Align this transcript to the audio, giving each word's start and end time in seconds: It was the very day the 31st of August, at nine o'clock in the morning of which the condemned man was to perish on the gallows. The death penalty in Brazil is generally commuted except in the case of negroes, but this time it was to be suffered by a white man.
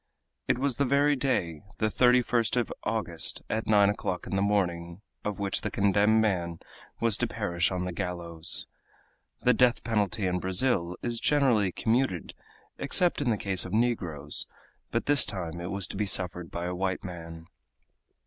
It 0.47 0.57
was 0.57 0.77
the 0.77 0.83
very 0.85 1.15
day 1.15 1.61
the 1.77 1.85
31st 1.89 2.55
of 2.57 2.73
August, 2.83 3.43
at 3.51 3.67
nine 3.67 3.87
o'clock 3.87 4.25
in 4.25 4.35
the 4.35 4.41
morning 4.41 5.01
of 5.23 5.37
which 5.37 5.61
the 5.61 5.69
condemned 5.69 6.19
man 6.19 6.59
was 6.99 7.17
to 7.17 7.27
perish 7.27 7.71
on 7.71 7.85
the 7.85 7.91
gallows. 7.91 8.65
The 9.43 9.53
death 9.53 9.83
penalty 9.83 10.25
in 10.25 10.39
Brazil 10.39 10.97
is 11.03 11.19
generally 11.19 11.71
commuted 11.71 12.33
except 12.79 13.21
in 13.21 13.29
the 13.29 13.37
case 13.37 13.63
of 13.63 13.73
negroes, 13.73 14.47
but 14.89 15.05
this 15.05 15.23
time 15.23 15.61
it 15.61 15.69
was 15.69 15.85
to 15.85 15.95
be 15.95 16.07
suffered 16.07 16.49
by 16.49 16.65
a 16.65 16.73
white 16.73 17.03
man. 17.03 17.45